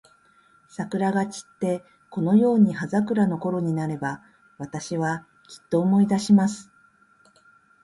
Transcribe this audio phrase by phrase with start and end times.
[0.67, 4.23] 桜が散って、このように葉桜のころになれば、
[4.57, 6.71] 私は、きっと思い出します。